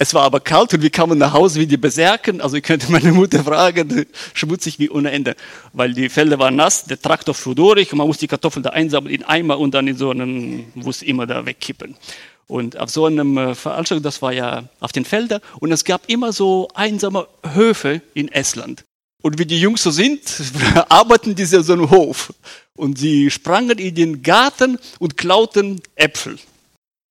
[0.03, 2.41] Es war aber kalt und wir kamen nach Hause wie die Berserken.
[2.41, 5.37] Also ich könnte meine Mutter fragen, schmutzig wie ohne Ende.
[5.75, 8.71] Weil die Felder waren nass, der Traktor fuhr durch und man muss die Kartoffeln da
[8.71, 11.99] einsammeln in Eimer und dann in so einen, muss immer da wegkippen.
[12.47, 16.09] Und auf so einem äh, Veranstaltung, das war ja auf den Feldern, und es gab
[16.09, 18.85] immer so einsame Höfe in Estland.
[19.21, 20.23] Und wie die Jungs so sind,
[20.89, 22.33] arbeiten die so einem Hof.
[22.75, 26.39] Und sie sprangen in den Garten und klauten Äpfel.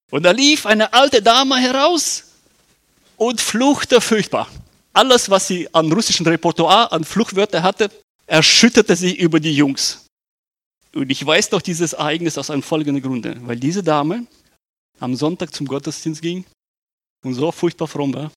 [0.09, 2.23] Und da lief eine alte Dame heraus
[3.19, 4.47] und fluchte furchtbar.
[4.93, 7.91] Alles, was sie an russischen Repertoire, an Fluchwörter hatte,
[8.25, 10.05] erschütterte sie über die Jungs.
[10.95, 14.25] Und ich weiß doch dieses Ereignis aus einem folgenden Grunde, weil diese Dame
[14.99, 16.45] am Sonntag zum Gottesdienst ging
[17.23, 18.31] und so furchtbar fromm war,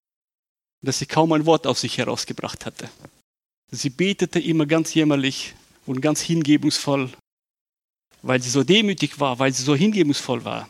[0.82, 2.90] dass sie kaum ein Wort auf sich herausgebracht hatte.
[3.70, 5.54] Sie betete immer ganz jämmerlich
[5.86, 7.10] und ganz hingebungsvoll,
[8.20, 10.68] weil sie so demütig war, weil sie so hingebungsvoll war.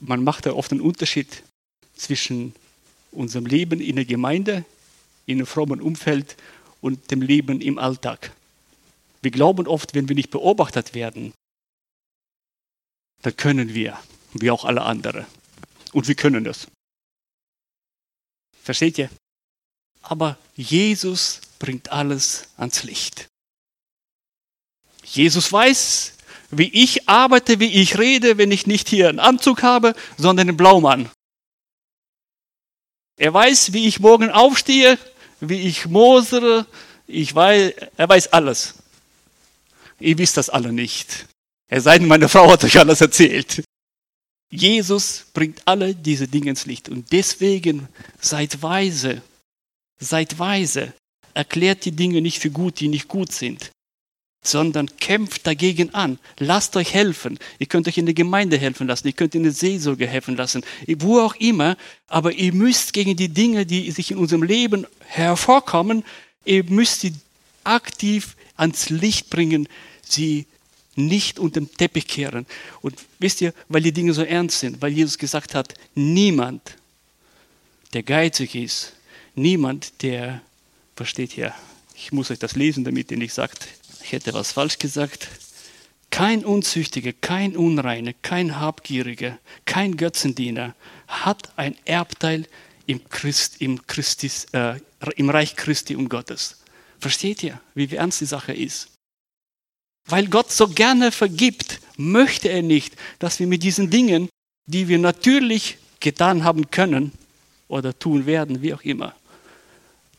[0.00, 1.42] Man macht da oft einen Unterschied
[1.98, 2.54] zwischen
[3.12, 4.64] unserem Leben in der Gemeinde,
[5.26, 6.36] in einem frommen Umfeld
[6.80, 8.32] und dem Leben im Alltag.
[9.20, 11.32] Wir glauben oft, wenn wir nicht beobachtet werden,
[13.22, 13.98] dann können wir,
[14.32, 15.26] wie auch alle anderen.
[15.92, 16.68] Und wir können das.
[18.62, 19.10] Versteht ihr?
[20.02, 23.26] Aber Jesus bringt alles ans Licht.
[25.04, 26.12] Jesus weiß,
[26.50, 30.56] wie ich arbeite, wie ich rede, wenn ich nicht hier einen Anzug habe, sondern einen
[30.56, 31.10] Blaumann.
[33.18, 34.98] Er weiß, wie ich morgen aufstehe,
[35.40, 36.66] wie ich mosere.
[37.06, 38.74] Ich weiß, er weiß alles.
[40.00, 41.26] Ihr wisst das alle nicht.
[41.68, 43.62] Es sei denn, meine Frau hat euch alles erzählt.
[44.50, 46.88] Jesus bringt alle diese Dinge ins Licht.
[46.88, 47.88] Und deswegen
[48.20, 49.20] seid weise.
[50.00, 50.94] Seid weise.
[51.34, 53.70] Erklärt die Dinge nicht für gut, die nicht gut sind
[54.42, 56.18] sondern kämpft dagegen an.
[56.38, 57.38] Lasst euch helfen.
[57.58, 60.62] Ihr könnt euch in der Gemeinde helfen lassen, ihr könnt in der Seelsorge helfen lassen,
[60.98, 61.76] wo auch immer.
[62.06, 66.04] Aber ihr müsst gegen die Dinge, die sich in unserem Leben hervorkommen,
[66.44, 67.12] ihr müsst sie
[67.64, 69.68] aktiv ans Licht bringen,
[70.02, 70.46] sie
[70.96, 72.46] nicht unter den Teppich kehren.
[72.80, 76.76] Und wisst ihr, weil die Dinge so ernst sind, weil Jesus gesagt hat, niemand,
[77.92, 78.94] der geizig ist,
[79.34, 80.42] niemand, der,
[80.96, 81.54] was steht hier?
[81.94, 83.66] Ich muss euch das lesen, damit ihr nicht sagt,
[84.08, 85.28] ich hätte was falsch gesagt.
[86.08, 90.74] Kein Unzüchtiger, kein Unreiner, kein Habgieriger, kein Götzendiener
[91.06, 92.46] hat ein Erbteil
[92.86, 94.80] im, Christ, im, Christis, äh,
[95.16, 96.62] im Reich Christi und Gottes.
[96.98, 98.88] Versteht ihr, wie ernst die Sache ist?
[100.06, 104.30] Weil Gott so gerne vergibt, möchte er nicht, dass wir mit diesen Dingen,
[104.64, 107.12] die wir natürlich getan haben können
[107.68, 109.14] oder tun werden, wie auch immer,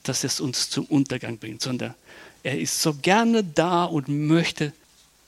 [0.03, 1.95] dass es uns zum Untergang bringt, sondern
[2.43, 4.73] er ist so gerne da und möchte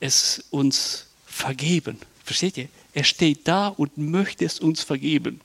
[0.00, 1.98] es uns vergeben.
[2.24, 2.68] Versteht ihr?
[2.94, 5.40] Er steht da und möchte es uns vergeben.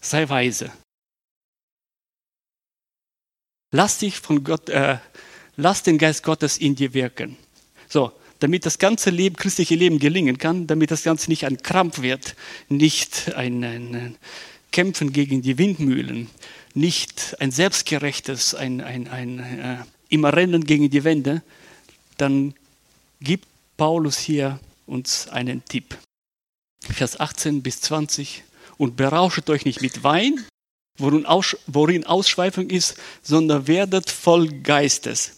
[0.00, 0.72] Sei weise.
[3.70, 4.98] Lass dich von Gott, äh,
[5.56, 7.36] lass den Geist Gottes in dir wirken.
[7.88, 12.00] So, damit das ganze Leben, christliche Leben gelingen kann, damit das Ganze nicht ein Krampf
[12.00, 12.36] wird,
[12.68, 14.16] nicht ein, ein,
[14.70, 16.28] Kämpfen gegen die Windmühlen,
[16.78, 19.76] nicht ein selbstgerechtes, ein, ein, ein äh,
[20.08, 21.42] immer Rennen gegen die Wände,
[22.16, 22.54] dann
[23.20, 25.96] gibt Paulus hier uns einen Tipp.
[26.80, 28.44] Vers 18 bis 20.
[28.78, 30.44] Und berauschet euch nicht mit Wein,
[30.96, 35.32] worin, Aus, worin Ausschweifung ist, sondern werdet voll Geistes,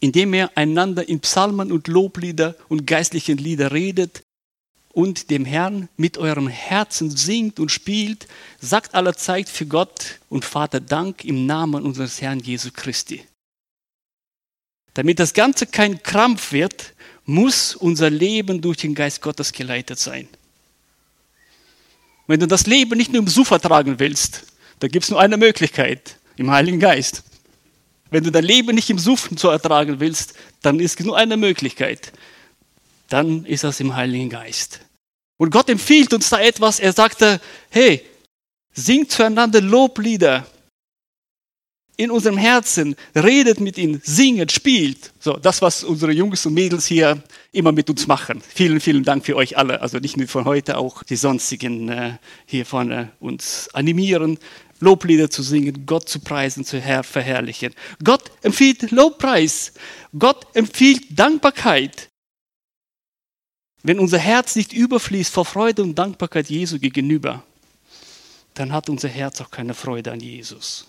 [0.00, 4.23] indem ihr einander in Psalmen und Loblieder und geistlichen Lieder redet,
[4.94, 8.28] und dem Herrn mit eurem Herzen singt und spielt,
[8.60, 13.24] sagt aller Zeit für Gott und Vater Dank im Namen unseres Herrn Jesu Christi.
[14.94, 20.28] Damit das Ganze kein Krampf wird, muss unser Leben durch den Geist Gottes geleitet sein.
[22.28, 24.44] Wenn du das Leben nicht nur im Suff ertragen willst,
[24.78, 27.24] da gibt es nur eine Möglichkeit, im Heiligen Geist.
[28.10, 32.12] Wenn du dein Leben nicht im Suff zu ertragen willst, dann ist nur eine Möglichkeit.
[33.08, 34.80] Dann ist das im Heiligen Geist.
[35.36, 36.80] Und Gott empfiehlt uns da etwas.
[36.80, 37.40] Er sagte,
[37.70, 38.02] hey,
[38.72, 40.46] singt zueinander Loblieder
[41.96, 45.12] in unserem Herzen, redet mit ihnen, singet, spielt.
[45.20, 48.42] So, das, was unsere Jungs und Mädels hier immer mit uns machen.
[48.46, 49.80] Vielen, vielen Dank für euch alle.
[49.80, 54.38] Also nicht nur von heute, auch die sonstigen äh, hier vorne uns animieren,
[54.80, 57.72] Loblieder zu singen, Gott zu preisen, zu Herr verherrlichen.
[58.02, 59.72] Gott empfiehlt Lobpreis.
[60.18, 62.10] Gott empfiehlt Dankbarkeit.
[63.86, 67.42] Wenn unser Herz nicht überfließt vor Freude und Dankbarkeit Jesu gegenüber,
[68.54, 70.86] dann hat unser Herz auch keine Freude an Jesus.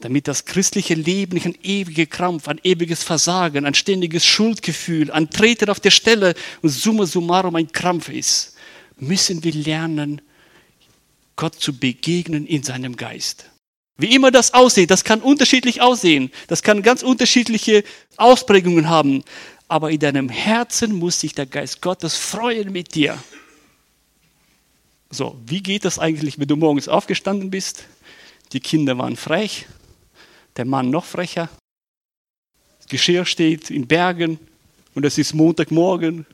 [0.00, 5.30] Damit das christliche Leben nicht ein ewiger Krampf, ein ewiges Versagen, ein ständiges Schuldgefühl, ein
[5.30, 8.54] Treten auf der Stelle und summa summarum ein Krampf ist,
[8.98, 10.20] müssen wir lernen,
[11.36, 13.46] Gott zu begegnen in seinem Geist.
[13.96, 17.82] Wie immer das aussieht, das kann unterschiedlich aussehen, das kann ganz unterschiedliche
[18.18, 19.24] Ausprägungen haben
[19.68, 23.22] aber in deinem Herzen muss sich der Geist Gottes freuen mit dir.
[25.10, 27.84] So, wie geht das eigentlich, wenn du morgens aufgestanden bist?
[28.52, 29.66] Die Kinder waren frech,
[30.56, 31.48] der Mann noch frecher.
[32.78, 34.38] Das Geschirr steht in Bergen
[34.94, 36.26] und es ist Montagmorgen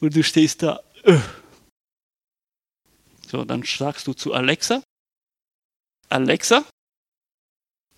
[0.00, 0.80] und du stehst da.
[1.04, 1.20] Öh.
[3.30, 4.82] So, dann sagst du zu Alexa,
[6.08, 6.64] Alexa,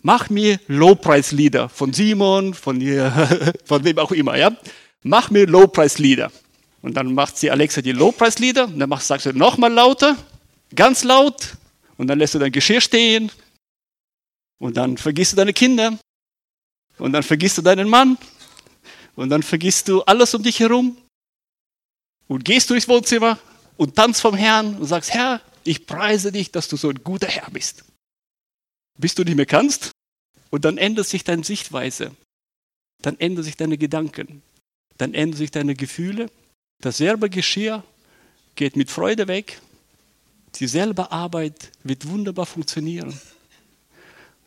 [0.03, 2.79] mach mir Lowpreis-Lieder von Simon, von,
[3.65, 4.55] von wem auch immer, ja.
[5.01, 6.31] Mach mir Lowpreis-Lieder.
[6.81, 10.17] Und dann macht sie Alexa die Lowpreis-Lieder und dann machst, sagst du nochmal lauter,
[10.75, 11.55] ganz laut
[11.97, 13.31] und dann lässt du dein Geschirr stehen
[14.59, 15.97] und dann vergisst du deine Kinder
[16.97, 18.17] und dann vergisst du deinen Mann
[19.15, 20.97] und dann vergisst du alles um dich herum
[22.27, 23.39] und gehst durchs Wohnzimmer
[23.77, 27.27] und tanzt vom Herrn und sagst, Herr, ich preise dich, dass du so ein guter
[27.27, 27.85] Herr bist.
[28.97, 29.91] Bis du nicht mehr kannst
[30.49, 32.11] und dann ändert sich deine Sichtweise,
[33.01, 34.41] dann ändern sich deine Gedanken,
[34.97, 36.29] dann ändern sich deine Gefühle.
[36.81, 37.83] Dasselbe Geschirr
[38.55, 39.61] geht mit Freude weg,
[40.55, 43.19] dieselbe Arbeit wird wunderbar funktionieren.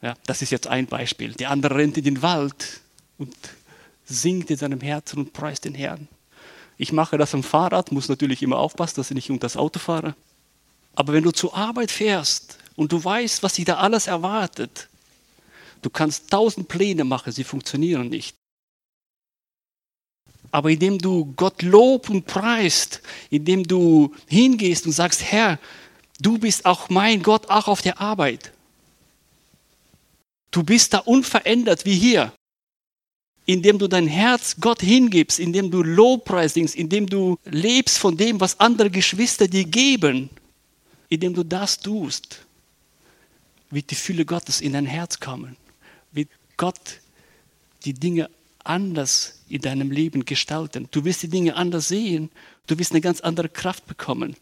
[0.03, 1.33] Ja, das ist jetzt ein Beispiel.
[1.33, 2.81] Der andere rennt in den Wald
[3.19, 3.35] und
[4.05, 6.09] singt in seinem Herzen und preist den Herrn.
[6.79, 9.79] Ich mache das am Fahrrad, muss natürlich immer aufpassen, dass ich nicht unter das Auto
[9.79, 10.15] fahre.
[10.95, 14.89] Aber wenn du zur Arbeit fährst und du weißt, was dich da alles erwartet,
[15.83, 18.37] du kannst tausend Pläne machen, sie funktionieren nicht.
[20.51, 25.59] Aber indem du Gott lob und preist, indem du hingehst und sagst, Herr,
[26.21, 28.53] du bist auch mein Gott, auch auf der Arbeit.
[30.51, 32.33] Du bist da unverändert wie hier
[33.47, 38.41] indem du dein Herz Gott hingibst, indem du Lobpreis singst, indem du lebst von dem,
[38.41, 40.29] was andere Geschwister dir geben,
[41.09, 42.41] indem du das tust,
[43.71, 45.57] wird die Fülle Gottes in dein Herz kommen,
[46.13, 47.01] wird Gott
[47.85, 48.31] die Dinge
[48.65, 50.89] anders in deinem Leben gestalten.
[50.91, 52.31] Du wirst die Dinge anders sehen,
[52.67, 54.37] du wirst eine ganz andere Kraft bekommen.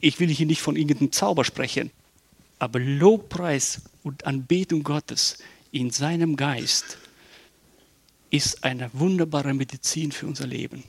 [0.00, 1.90] Ich will hier nicht von irgendeinem Zauber sprechen,
[2.58, 5.38] aber Lobpreis und Anbetung Gottes
[5.70, 6.98] in seinem Geist
[8.30, 10.84] ist eine wunderbare Medizin für unser Leben,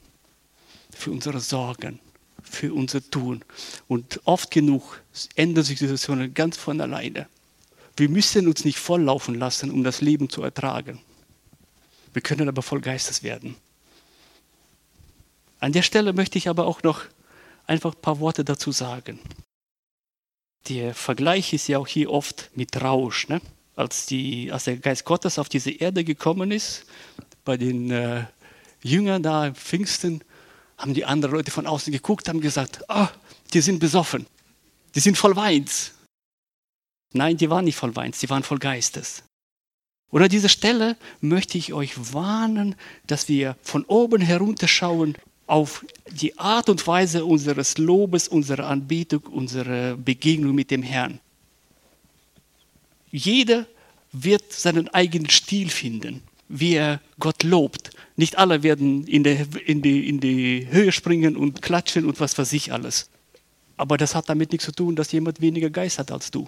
[0.91, 1.99] für unsere Sorgen,
[2.43, 3.43] für unser Tun.
[3.87, 5.01] Und oft genug
[5.35, 7.27] ändern sich die Situationen ganz von alleine.
[7.95, 10.99] Wir müssen uns nicht volllaufen lassen, um das Leben zu ertragen.
[12.13, 13.55] Wir können aber voll Geistes werden.
[15.59, 17.03] An der Stelle möchte ich aber auch noch
[17.65, 19.19] einfach ein paar Worte dazu sagen.
[20.67, 23.27] Der Vergleich ist ja auch hier oft mit Rausch.
[23.27, 23.41] Ne?
[23.75, 26.85] Als, die, als der Geist Gottes auf diese Erde gekommen ist,
[27.43, 28.25] bei den äh,
[28.81, 30.23] Jüngern da im Pfingsten,
[30.83, 33.07] haben die anderen Leute von außen geguckt, haben gesagt, ah,
[33.53, 34.25] die sind besoffen,
[34.93, 35.93] die sind voll Weins.
[37.13, 39.23] Nein, die waren nicht voll Weins, die waren voll Geistes.
[40.11, 42.75] Und an dieser Stelle möchte ich euch warnen,
[43.07, 45.15] dass wir von oben herunterschauen
[45.47, 51.21] auf die Art und Weise unseres Lobes, unserer Anbetung, unserer Begegnung mit dem Herrn.
[53.09, 53.67] Jeder
[54.11, 57.89] wird seinen eigenen Stil finden wie er Gott lobt.
[58.15, 62.37] Nicht alle werden in, der, in, die, in die Höhe springen und klatschen und was
[62.37, 63.09] weiß ich alles.
[63.75, 66.47] Aber das hat damit nichts zu tun, dass jemand weniger Geist hat als du.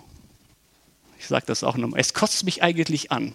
[1.18, 2.00] Ich sage das auch nochmal.
[2.00, 3.34] Es kostet mich eigentlich an,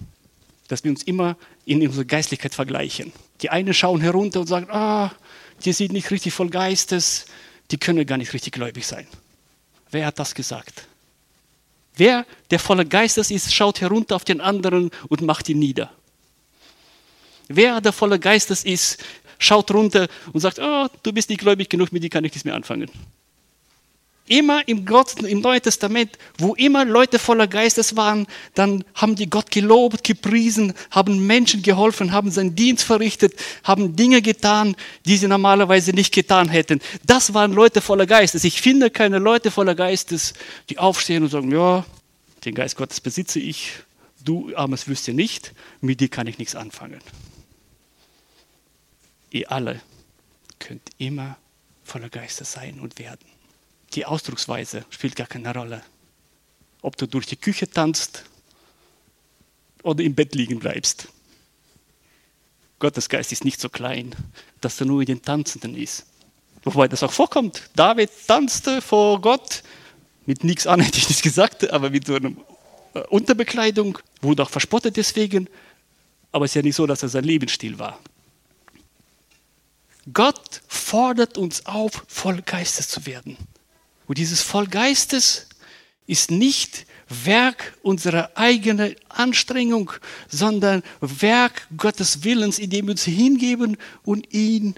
[0.69, 3.13] dass wir uns immer in unserer Geistlichkeit vergleichen.
[3.43, 5.11] Die einen schauen herunter und sagen, ah,
[5.65, 7.27] die sind nicht richtig voll Geistes,
[7.73, 9.09] die können gar nicht richtig gläubig sein.
[9.91, 10.87] Wer hat das gesagt?
[11.97, 15.91] Wer, der voller Geistes ist, schaut herunter auf den anderen und macht ihn nieder.
[17.53, 19.03] Wer der voller Geistes ist,
[19.41, 22.45] schaut runter und sagt, oh, du bist nicht gläubig genug, mit dir kann ich nichts
[22.45, 22.89] mehr anfangen.
[24.29, 29.29] Immer im, Gott, im Neuen Testament, wo immer Leute voller Geistes waren, dann haben die
[29.29, 33.35] Gott gelobt, gepriesen, haben Menschen geholfen, haben seinen Dienst verrichtet,
[33.65, 36.81] haben Dinge getan, die sie normalerweise nicht getan hätten.
[37.05, 38.45] Das waren Leute voller Geistes.
[38.45, 40.35] Ich finde keine Leute voller Geistes,
[40.69, 41.85] die aufstehen und sagen, ja,
[42.45, 43.73] den Geist Gottes besitze ich,
[44.25, 47.01] du armes Wüste nicht, mit dir kann ich nichts anfangen
[49.31, 49.81] ihr alle
[50.59, 51.37] könnt immer
[51.85, 53.27] voller Geistes sein und werden.
[53.95, 55.83] Die Ausdrucksweise spielt gar keine Rolle.
[56.83, 58.25] Ob du durch die Küche tanzt
[59.83, 61.09] oder im Bett liegen bleibst.
[62.79, 64.15] Gottes Geist ist nicht so klein,
[64.61, 66.07] dass er nur in den Tanzenden ist.
[66.65, 67.71] Wobei das auch vorkommt.
[67.75, 69.63] David tanzte vor Gott
[70.27, 72.33] mit nichts an, hätte ich nicht gesagt, aber mit so einer
[72.95, 75.49] äh, Unterbekleidung, wurde auch verspottet deswegen.
[76.33, 77.99] Aber es ist ja nicht so, dass er sein Lebensstil war.
[80.13, 83.37] Gott fordert uns auf, voll Geistes zu werden.
[84.07, 85.47] Und dieses voll Geistes
[86.07, 89.93] ist nicht Werk unserer eigenen Anstrengung,
[90.29, 94.75] sondern Werk Gottes Willens, indem wir uns hingeben und ihn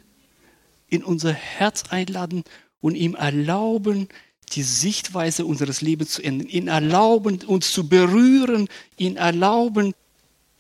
[0.89, 2.45] in unser Herz einladen
[2.81, 4.09] und ihm erlauben,
[4.53, 9.95] die Sichtweise unseres Lebens zu ändern, ihn erlauben, uns zu berühren, ihn erlauben,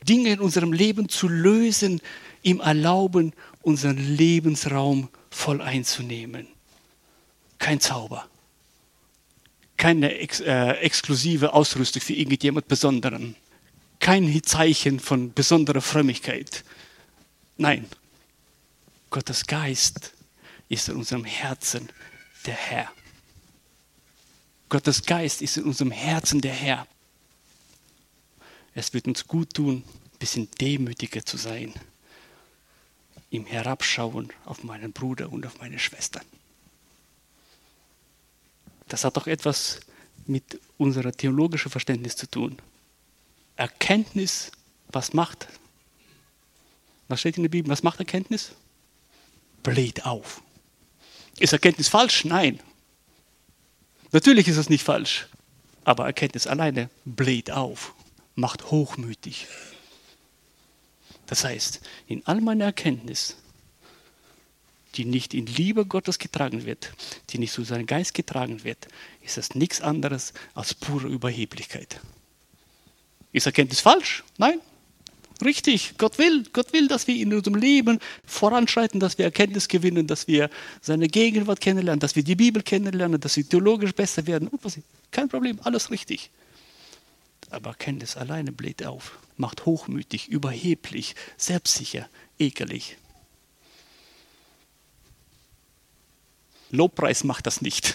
[0.09, 2.01] Dinge in unserem Leben zu lösen,
[2.43, 3.33] ihm erlauben,
[3.63, 6.47] unseren Lebensraum voll einzunehmen.
[7.59, 8.29] Kein Zauber.
[9.77, 13.37] Keine ex, äh, exklusive Ausrüstung für irgendjemand Besonderen.
[14.01, 16.65] kein Zeichen von besonderer Frömmigkeit.
[17.57, 17.89] Nein,
[19.11, 20.13] Gottes Geist
[20.69, 21.89] ist in unserem Herzen
[22.47, 22.91] der Herr.
[24.69, 26.87] Gottes Geist ist in unserem Herzen der Herr.
[28.75, 31.73] Es wird uns gut tun, ein bisschen demütiger zu sein,
[33.33, 36.25] ihm herabschauen auf meinen Bruder und auf meine Schwestern.
[38.89, 39.81] Das hat doch etwas
[40.27, 42.59] mit unserem theologischen Verständnis zu tun.
[43.57, 44.53] Erkenntnis,
[44.89, 45.49] was macht?
[47.09, 47.71] Was steht in der Bibel?
[47.71, 48.53] Was macht Erkenntnis?
[49.63, 50.43] Bläht auf.
[51.39, 52.25] Ist Erkenntnis falsch?
[52.25, 52.61] Nein.
[54.13, 55.29] Natürlich ist es nicht falsch.
[55.85, 57.95] Aber Erkenntnis alleine bläht auf,
[58.35, 59.49] macht hochmütig.
[61.33, 63.39] Das heißt, in all meiner Erkenntnis,
[64.97, 66.93] die nicht in Liebe Gottes getragen wird,
[67.31, 68.87] die nicht zu seinem Geist getragen wird,
[69.23, 72.01] ist das nichts anderes als pure Überheblichkeit.
[73.33, 74.25] Ist Erkenntnis falsch?
[74.37, 74.61] Nein.
[75.43, 80.07] Richtig, Gott will, Gott will, dass wir in unserem Leben voranschreiten, dass wir Erkenntnis gewinnen,
[80.07, 80.51] dass wir
[80.83, 84.51] seine Gegenwart kennenlernen, dass wir die Bibel kennenlernen, dass wir theologisch besser werden.
[85.11, 86.31] Kein Problem, alles richtig.
[87.53, 92.97] Aber Erkenntnis alleine bläht auf, macht hochmütig, überheblich, selbstsicher, ekelig.
[96.71, 97.95] Lobpreis macht das nicht.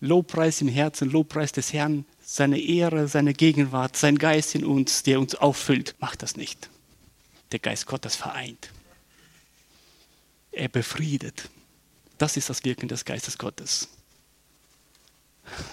[0.00, 5.20] Lobpreis im Herzen, Lobpreis des Herrn, seine Ehre, seine Gegenwart, sein Geist in uns, der
[5.20, 6.70] uns auffüllt, macht das nicht.
[7.52, 8.70] Der Geist Gottes vereint.
[10.52, 11.50] Er befriedet.
[12.16, 13.93] Das ist das Wirken des Geistes Gottes.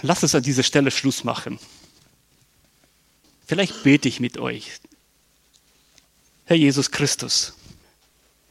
[0.02, 1.60] Lass uns an dieser Stelle Schluss machen.
[3.46, 4.80] Vielleicht bete ich mit euch.
[6.46, 7.54] Herr Jesus Christus,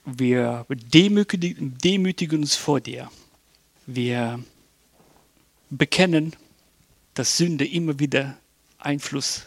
[0.04, 3.10] wir demütigen uns vor dir.
[3.86, 4.42] Wir
[5.70, 6.34] bekennen,
[7.14, 8.38] dass Sünde immer wieder
[8.78, 9.44] Einfluss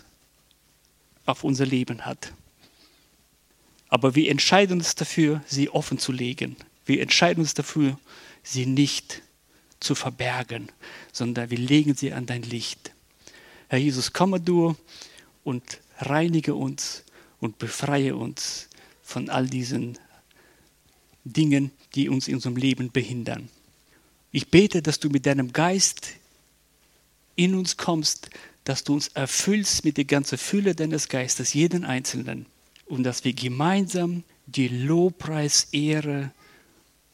[1.25, 2.33] auf unser Leben hat.
[3.89, 6.55] Aber wir entscheiden uns dafür, sie offen zu legen.
[6.85, 7.99] Wir entscheiden uns dafür,
[8.43, 9.21] sie nicht
[9.83, 10.69] zu verbergen,
[11.11, 12.91] sondern wir legen sie an dein Licht.
[13.67, 14.75] Herr Jesus, komme du
[15.43, 17.03] und reinige uns
[17.39, 18.69] und befreie uns
[19.01, 19.97] von all diesen
[21.23, 23.49] Dingen, die uns in unserem Leben behindern.
[24.31, 26.13] Ich bete, dass du mit deinem Geist
[27.35, 28.29] in uns kommst,
[28.63, 32.45] dass du uns erfüllst mit der ganzen Fülle deines Geistes, jeden Einzelnen,
[32.85, 36.31] und dass wir gemeinsam die Lobpreis, Ehre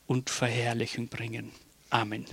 [0.08, 1.52] und Verherrlichung bringen.
[1.90, 2.26] Amen.